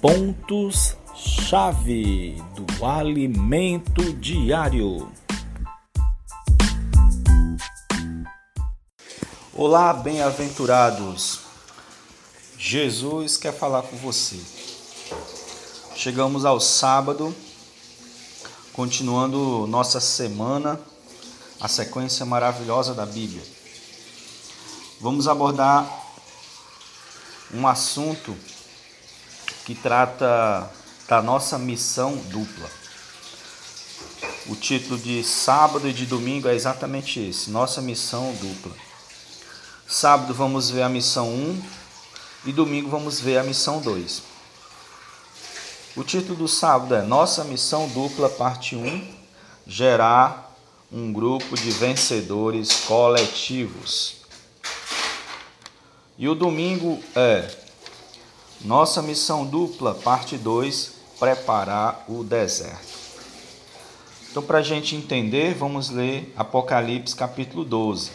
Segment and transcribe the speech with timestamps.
[0.00, 5.12] pontos-chave do alimento diário.
[9.52, 11.40] Olá, bem-aventurados.
[12.56, 14.40] Jesus quer falar com você.
[15.94, 17.36] Chegamos ao sábado,
[18.72, 20.80] continuando nossa semana,
[21.60, 23.42] a sequência maravilhosa da Bíblia.
[24.98, 25.86] Vamos abordar
[27.52, 28.34] um assunto
[29.70, 30.68] que trata
[31.08, 32.68] da nossa missão dupla.
[34.48, 38.72] O título de sábado e de domingo é exatamente esse: Nossa missão dupla.
[39.86, 41.62] Sábado vamos ver a missão 1
[42.46, 44.22] e domingo vamos ver a missão 2.
[45.94, 49.06] O título do sábado é Nossa missão dupla, parte 1:
[49.68, 50.52] Gerar
[50.90, 54.16] um grupo de vencedores coletivos.
[56.18, 57.69] E o domingo é
[58.62, 63.00] nossa missão dupla, parte 2: preparar o deserto.
[64.30, 68.10] Então, para a gente entender, vamos ler Apocalipse capítulo 12,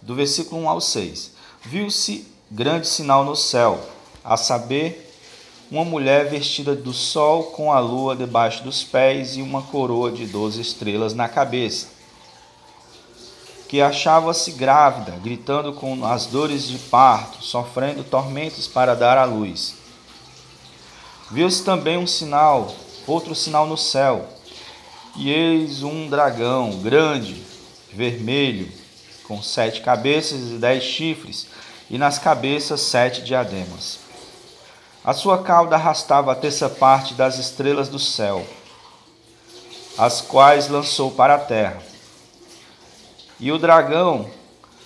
[0.00, 1.32] do versículo 1 ao 6.
[1.62, 3.84] Viu-se grande sinal no céu,
[4.24, 5.02] a saber,
[5.68, 10.24] uma mulher vestida do sol com a lua debaixo dos pés e uma coroa de
[10.24, 11.95] doze estrelas na cabeça
[13.68, 19.74] que achava-se grávida, gritando com as dores de parto, sofrendo tormentos para dar à luz.
[21.30, 22.72] Viu-se também um sinal,
[23.06, 24.28] outro sinal no céu,
[25.16, 27.42] e eis um dragão grande,
[27.92, 28.70] vermelho,
[29.26, 31.48] com sete cabeças e dez chifres,
[31.90, 33.98] e nas cabeças sete diademas.
[35.04, 38.46] A sua cauda arrastava a terça parte das estrelas do céu,
[39.98, 41.95] as quais lançou para a terra
[43.38, 44.30] e o dragão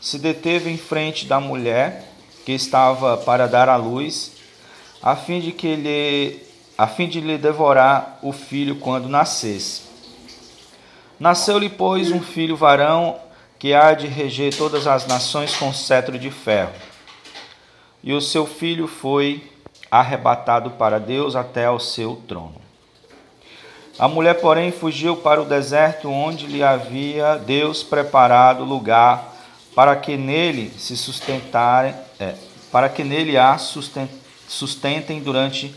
[0.00, 2.08] se deteve em frente da mulher
[2.44, 4.32] que estava para dar à luz,
[5.02, 6.42] a fim de que ele
[6.76, 9.82] a fim de lhe devorar o filho quando nascesse.
[11.20, 13.20] Nasceu-lhe, pois, um filho varão
[13.58, 16.72] que há de reger todas as nações com cetro de ferro.
[18.02, 19.48] E o seu filho foi
[19.88, 22.61] arrebatado para Deus até ao seu trono.
[23.98, 29.36] A mulher, porém, fugiu para o deserto onde lhe havia Deus preparado lugar
[29.74, 32.34] para que nele se sustentarem, é,
[32.70, 35.74] para que nele a sustentem durante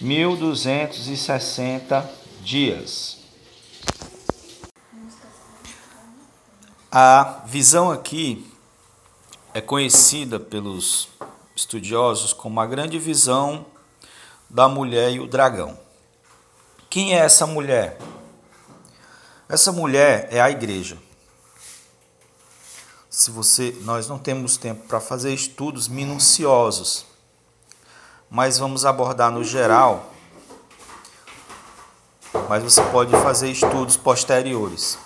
[0.00, 2.10] 1260
[2.42, 3.18] dias.
[6.90, 8.50] A visão aqui
[9.54, 11.08] é conhecida pelos
[11.54, 13.66] estudiosos como a grande visão
[14.48, 15.81] da mulher e o dragão.
[16.92, 17.96] Quem é essa mulher?
[19.48, 20.98] Essa mulher é a igreja.
[23.08, 27.06] Se você, nós não temos tempo para fazer estudos minuciosos,
[28.28, 30.12] mas vamos abordar no geral.
[32.46, 34.98] Mas você pode fazer estudos posteriores.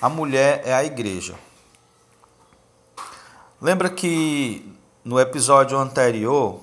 [0.00, 1.38] A mulher é a igreja.
[3.60, 4.74] Lembra que
[5.04, 6.58] no episódio anterior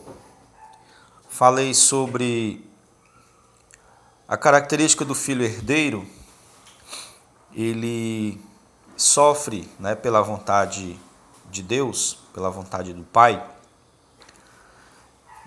[1.29, 2.67] falei sobre
[4.29, 6.07] a característica do filho herdeiro,
[7.51, 8.39] ele
[8.95, 10.99] sofre né, pela vontade
[11.49, 13.43] de Deus, pela vontade do Pai.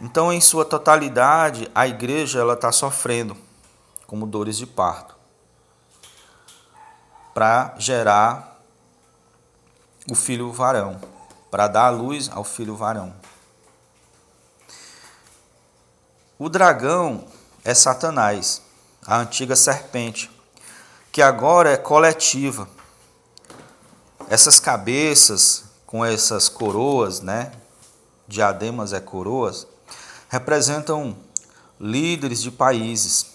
[0.00, 3.36] Então, em sua totalidade, a igreja ela está sofrendo
[4.04, 5.14] como dores de parto
[7.32, 8.60] para gerar
[10.10, 11.00] o filho varão,
[11.52, 13.14] para dar a luz ao filho varão.
[16.36, 17.24] O dragão
[17.64, 18.71] é Satanás
[19.04, 20.30] a antiga serpente,
[21.10, 22.68] que agora é coletiva.
[24.28, 27.52] Essas cabeças com essas coroas, né?
[28.26, 29.66] Diademas é coroas,
[30.28, 31.16] representam
[31.78, 33.32] líderes de países.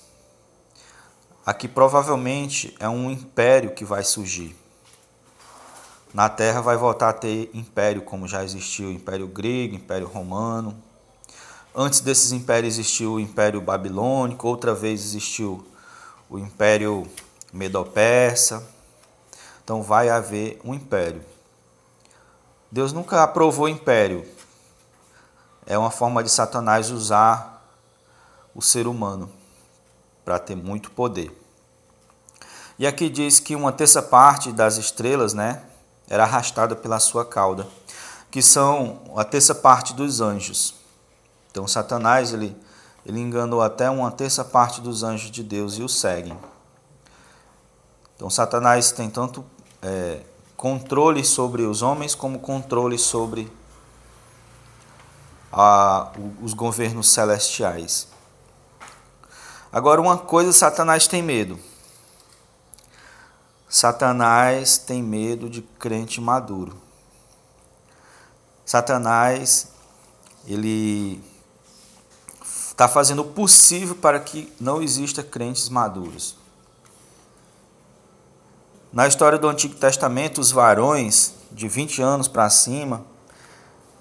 [1.46, 4.56] Aqui provavelmente é um império que vai surgir.
[6.14, 10.82] Na Terra vai voltar a ter império, como já existiu o Império Grego, Império Romano,
[11.76, 15.66] Antes desses impérios existiu o Império Babilônico, outra vez existiu
[16.30, 17.08] o Império
[17.54, 18.68] Medo-Persa.
[19.64, 21.22] Então vai haver um império.
[22.72, 24.26] Deus nunca aprovou império.
[25.66, 27.66] É uma forma de Satanás usar
[28.56, 29.30] o ser humano
[30.24, 31.32] para ter muito poder.
[32.80, 35.64] E aqui diz que uma terça parte das estrelas, né,
[36.08, 37.68] era arrastada pela sua cauda,
[38.30, 40.76] que são a terça parte dos anjos.
[41.58, 42.56] Então Satanás ele,
[43.04, 46.38] ele enganou até uma terça parte dos anjos de Deus e o seguem.
[48.16, 49.44] Então Satanás tem tanto
[49.82, 50.22] é,
[50.56, 53.52] controle sobre os homens como controle sobre
[55.52, 56.12] a,
[56.44, 58.08] os governos celestiais.
[59.74, 61.60] Agora, uma coisa Satanás tem medo.
[63.68, 66.78] Satanás tem medo de crente maduro.
[68.64, 69.70] Satanás,
[70.46, 71.20] ele
[72.78, 76.38] está fazendo o possível para que não exista crentes maduros.
[78.94, 83.04] Na história do Antigo Testamento, os varões de 20 anos para cima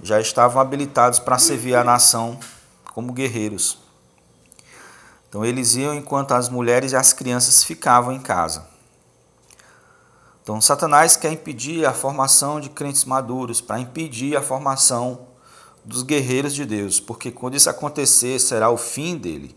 [0.02, 2.38] já estavam habilitados para servir a nação
[2.93, 3.78] como guerreiros.
[5.26, 8.69] Então eles iam enquanto as mulheres e as crianças ficavam em casa.
[10.43, 15.34] Então Satanás quer impedir a formação de crentes maduros, para impedir a formação
[15.87, 19.56] dos guerreiros de Deus, porque quando isso acontecer será o fim dele.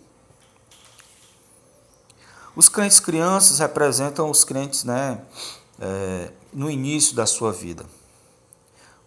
[2.55, 5.19] Os crentes crianças representam os crentes né,
[5.79, 7.83] é, no início da sua vida.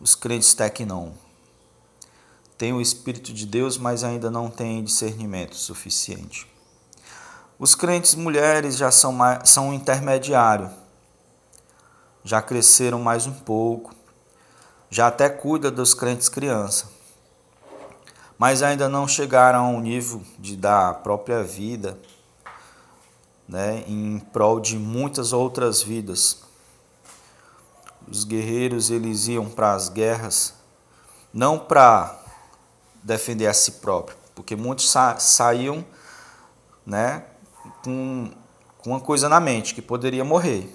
[0.00, 1.12] Os crentes tecnon
[2.58, 6.50] têm o Espírito de Deus, mas ainda não têm discernimento suficiente.
[7.56, 10.68] Os crentes mulheres já são, são um intermediário,
[12.24, 13.94] já cresceram mais um pouco,
[14.90, 17.01] já até cuida dos crentes criança,
[18.38, 21.98] mas ainda não chegaram ao nível de dar a própria vida
[23.48, 26.42] né, em prol de muitas outras vidas.
[28.08, 30.54] Os guerreiros eles iam para as guerras
[31.32, 32.18] não para
[33.02, 35.84] defender a si próprio, porque muitos sa saíam
[36.84, 37.24] né,
[37.82, 38.30] com,
[38.78, 40.74] com uma coisa na mente, que poderia morrer.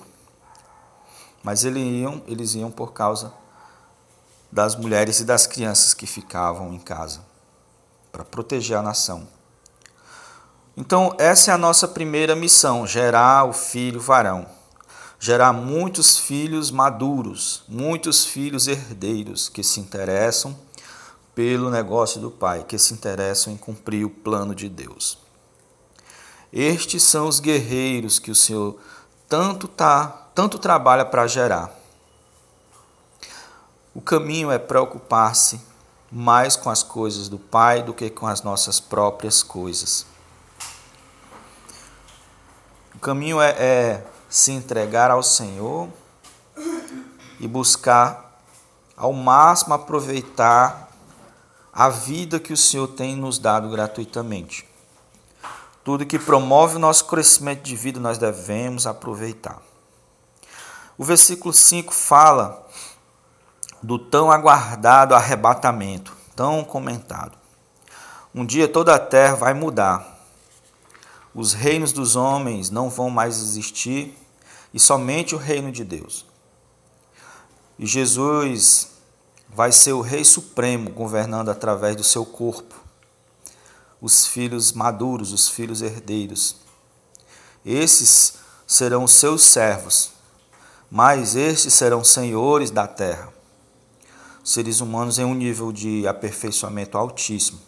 [1.43, 3.33] Mas eles iam, eles iam por causa
[4.51, 7.21] das mulheres e das crianças que ficavam em casa,
[8.17, 9.27] para proteger a nação.
[10.75, 14.47] Então, essa é a nossa primeira missão: gerar o filho varão.
[15.19, 20.55] Gerar muitos filhos maduros, muitos filhos herdeiros que se interessam
[21.33, 25.17] pelo negócio do Pai, que se interessam em cumprir o plano de Deus.
[26.53, 28.79] Estes são os guerreiros que o Senhor
[29.27, 31.71] tanto tá, tanto trabalha para gerar.
[33.93, 35.59] O caminho é preocupar-se
[36.11, 40.05] mais com as coisas do Pai do que com as nossas próprias coisas.
[42.95, 45.89] O caminho é, é se entregar ao Senhor
[47.39, 48.41] e buscar
[48.95, 50.89] ao máximo aproveitar
[51.71, 54.67] a vida que o Senhor tem nos dado gratuitamente.
[55.83, 59.61] Tudo que promove o nosso crescimento de vida nós devemos aproveitar.
[60.97, 62.65] O versículo 5 fala
[63.81, 67.37] do tão aguardado arrebatamento, tão comentado.
[68.33, 70.15] Um dia toda a terra vai mudar.
[71.33, 74.17] Os reinos dos homens não vão mais existir
[74.73, 76.25] e somente o reino de Deus.
[77.79, 78.89] E Jesus
[79.49, 82.75] vai ser o Rei Supremo governando através do seu corpo.
[84.01, 86.57] Os filhos maduros, os filhos herdeiros.
[87.65, 88.35] Esses
[88.65, 90.11] serão seus servos,
[90.89, 93.36] mas estes serão senhores da terra.
[94.47, 97.59] Seres humanos em um nível de aperfeiçoamento altíssimo.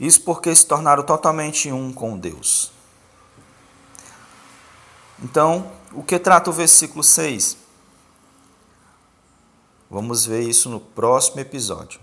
[0.00, 2.72] Isso porque se tornaram totalmente um com Deus.
[5.22, 7.56] Então, o que trata o versículo 6?
[9.88, 12.00] Vamos ver isso no próximo episódio.